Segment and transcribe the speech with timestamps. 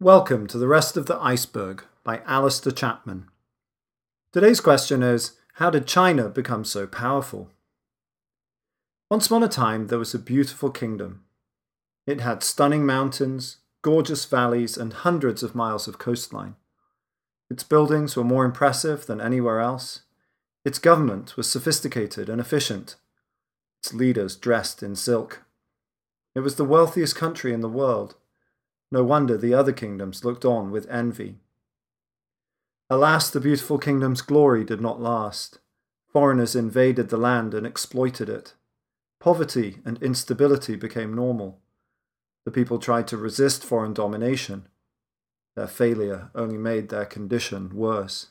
[0.00, 3.28] Welcome to The Rest of the Iceberg by Alistair Chapman.
[4.32, 7.50] Today's question is How did China become so powerful?
[9.10, 11.24] Once upon a time, there was a beautiful kingdom.
[12.06, 16.54] It had stunning mountains, gorgeous valleys, and hundreds of miles of coastline.
[17.50, 20.02] Its buildings were more impressive than anywhere else.
[20.64, 22.94] Its government was sophisticated and efficient.
[23.82, 25.42] Its leaders dressed in silk.
[26.36, 28.14] It was the wealthiest country in the world
[28.90, 31.36] no wonder the other kingdoms looked on with envy.
[32.90, 35.58] Alas, the beautiful kingdom's glory did not last.
[36.10, 38.54] Foreigners invaded the land and exploited it.
[39.20, 41.60] Poverty and instability became normal.
[42.46, 44.68] The people tried to resist foreign domination.
[45.54, 48.28] Their failure only made their condition worse.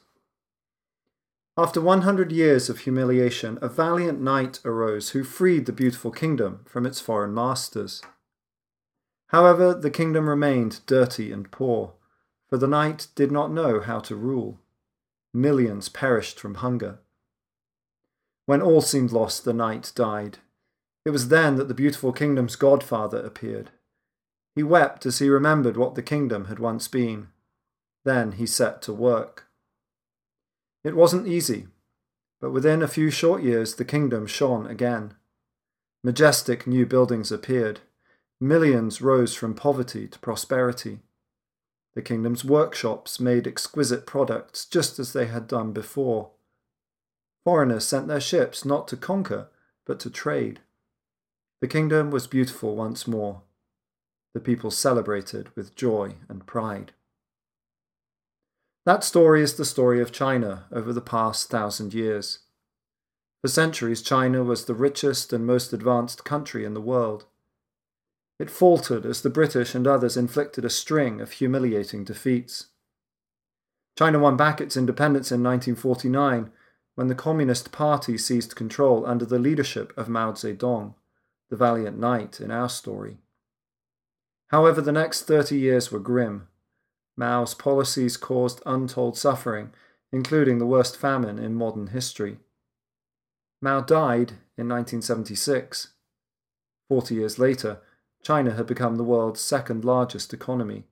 [1.55, 6.85] After 100 years of humiliation, a valiant knight arose who freed the beautiful kingdom from
[6.85, 8.01] its foreign masters.
[9.27, 11.93] However, the kingdom remained dirty and poor,
[12.49, 14.59] for the knight did not know how to rule.
[15.33, 16.99] Millions perished from hunger.
[18.45, 20.37] When all seemed lost, the knight died.
[21.05, 23.71] It was then that the beautiful kingdom's godfather appeared.
[24.55, 27.27] He wept as he remembered what the kingdom had once been.
[28.05, 29.47] Then he set to work.
[30.83, 31.67] It wasn't easy,
[32.39, 35.13] but within a few short years the kingdom shone again.
[36.03, 37.81] Majestic new buildings appeared.
[38.39, 40.99] Millions rose from poverty to prosperity.
[41.95, 46.31] The kingdom's workshops made exquisite products just as they had done before.
[47.43, 49.47] Foreigners sent their ships not to conquer,
[49.85, 50.59] but to trade.
[51.61, 53.41] The kingdom was beautiful once more.
[54.35, 56.91] The people celebrated with joy and pride.
[58.85, 62.39] That story is the story of China over the past thousand years.
[63.41, 67.25] For centuries, China was the richest and most advanced country in the world.
[68.39, 72.67] It faltered as the British and others inflicted a string of humiliating defeats.
[73.97, 76.51] China won back its independence in 1949
[76.95, 80.93] when the Communist Party seized control under the leadership of Mao Zedong,
[81.49, 83.17] the valiant knight in our story.
[84.49, 86.47] However, the next 30 years were grim.
[87.15, 89.71] Mao's policies caused untold suffering,
[90.11, 92.37] including the worst famine in modern history.
[93.61, 95.89] Mao died in 1976.
[96.87, 97.81] Forty years later,
[98.23, 100.83] China had become the world's second largest economy.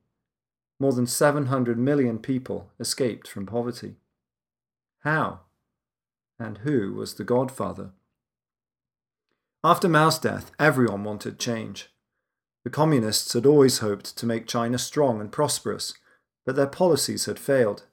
[0.78, 3.96] More than 700 million people escaped from poverty.
[5.00, 5.40] How?
[6.38, 7.90] And who was the godfather?
[9.64, 11.90] After Mao's death, everyone wanted change.
[12.64, 15.94] The communists had always hoped to make China strong and prosperous,
[16.44, 17.84] but their policies had failed.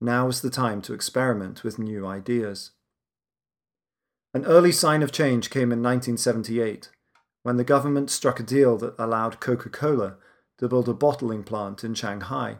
[0.00, 2.72] Now was the time to experiment with new ideas.
[4.34, 6.90] An early sign of change came in 1978
[7.42, 10.16] when the government struck a deal that allowed Coca Cola
[10.58, 12.58] to build a bottling plant in Shanghai.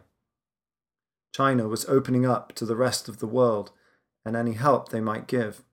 [1.33, 3.71] China was opening up to the rest of the world
[4.25, 5.63] and any help they might give.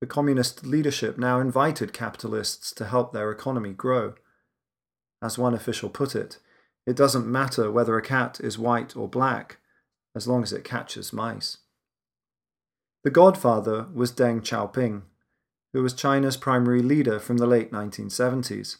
[0.00, 4.14] The communist leadership now invited capitalists to help their economy grow.
[5.22, 6.38] As one official put it,
[6.86, 9.58] it doesn't matter whether a cat is white or black,
[10.14, 11.58] as long as it catches mice.
[13.04, 15.02] The godfather was Deng Xiaoping,
[15.76, 18.78] who was China's primary leader from the late 1970s.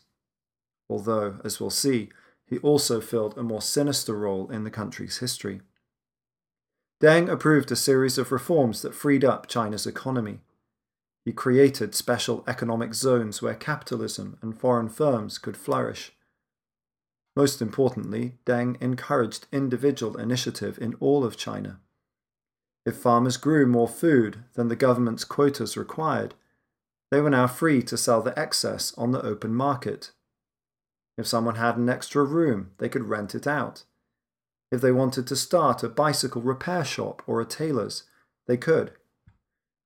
[0.88, 2.08] Although, as we'll see,
[2.46, 5.60] he also filled a more sinister role in the country's history.
[7.02, 10.38] Deng approved a series of reforms that freed up China's economy.
[11.22, 16.12] He created special economic zones where capitalism and foreign firms could flourish.
[17.36, 21.78] Most importantly, Deng encouraged individual initiative in all of China.
[22.86, 26.32] If farmers grew more food than the government's quotas required,
[27.10, 30.12] they were now free to sell the excess on the open market.
[31.16, 33.84] If someone had an extra room, they could rent it out.
[34.70, 38.04] If they wanted to start a bicycle repair shop or a tailor's,
[38.46, 38.92] they could.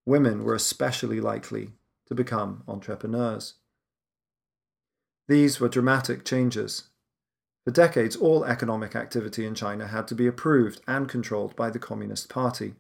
[0.07, 1.73] Women were especially likely
[2.07, 3.55] to become entrepreneurs.
[5.29, 6.85] These were dramatic changes.
[7.65, 11.79] For decades, all economic activity in China had to be approved and controlled by the
[11.79, 12.75] Communist Party.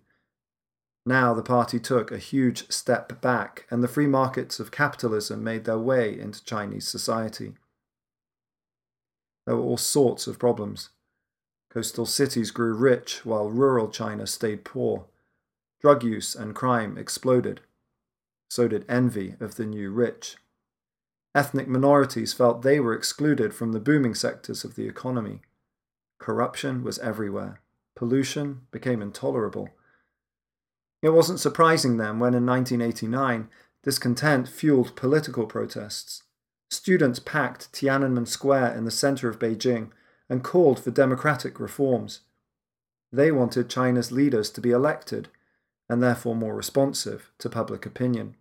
[1.06, 5.64] Now the party took a huge step back, and the free markets of capitalism made
[5.64, 7.54] their way into Chinese society.
[9.46, 10.90] There were all sorts of problems.
[11.70, 15.06] Coastal cities grew rich while rural China stayed poor.
[15.80, 17.60] Drug use and crime exploded.
[18.50, 20.36] So did envy of the new rich.
[21.34, 25.40] Ethnic minorities felt they were excluded from the booming sectors of the economy.
[26.18, 27.60] Corruption was everywhere.
[27.94, 29.70] Pollution became intolerable
[31.02, 33.48] it wasn't surprising then when in 1989
[33.82, 36.22] discontent fueled political protests.
[36.70, 39.90] Students packed Tiananmen Square in the center of Beijing
[40.28, 42.20] and called for democratic reforms.
[43.12, 45.28] They wanted China's leaders to be elected
[45.88, 48.36] and therefore more responsive to public opinion.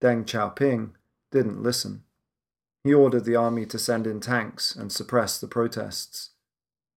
[0.00, 0.90] Deng Xiaoping
[1.32, 2.04] didn't listen.
[2.84, 6.30] He ordered the army to send in tanks and suppress the protests.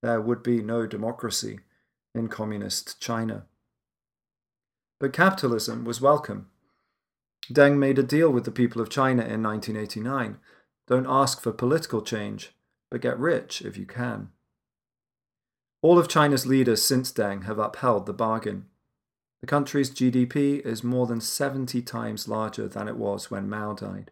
[0.01, 1.59] There would be no democracy
[2.13, 3.45] in communist China.
[4.99, 6.47] But capitalism was welcome.
[7.51, 10.37] Deng made a deal with the people of China in 1989
[10.87, 12.51] don't ask for political change,
[12.91, 14.29] but get rich if you can.
[15.81, 18.65] All of China's leaders since Deng have upheld the bargain.
[19.41, 24.11] The country's GDP is more than 70 times larger than it was when Mao died.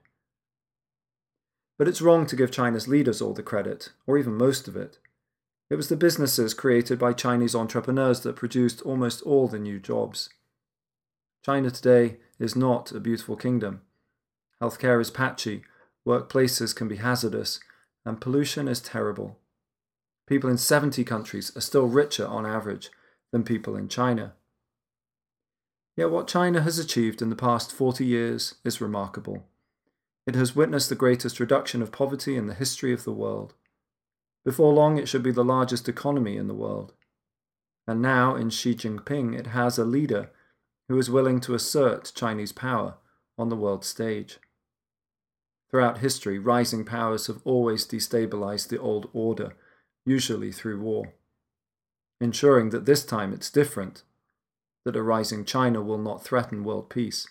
[1.78, 5.00] But it's wrong to give China's leaders all the credit, or even most of it.
[5.70, 10.30] It was the businesses created by Chinese entrepreneurs that produced almost all the new jobs.
[11.44, 13.82] China today is not a beautiful kingdom.
[14.62, 15.64] Healthcare is patchy,
[16.08, 17.60] workplaces can be hazardous,
[18.06, 19.40] and pollution is terrible.
[20.28, 22.92] People in 70 countries are still richer on average
[23.32, 24.34] than people in China.
[25.98, 29.48] Yet what China has achieved in the past 40 years is remarkable.
[30.28, 33.56] It has witnessed the greatest reduction of poverty in the history of the world.
[34.46, 36.94] Before long, it should be the largest economy in the world.
[37.88, 40.30] And now, in Xi Jinping, it has a leader
[40.92, 42.96] who is willing to assert Chinese power
[43.38, 44.40] on the world stage.
[45.70, 49.54] Throughout history, rising powers have always destabilized the old order,
[50.06, 51.14] usually through war.
[52.20, 54.04] Ensuring that this time it's different
[54.84, 57.28] that a rising China will not threaten world peace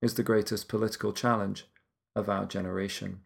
[0.00, 1.66] is the greatest political challenge
[2.16, 3.20] of our generation.